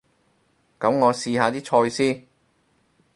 [0.79, 2.25] 噉我試下啲菜先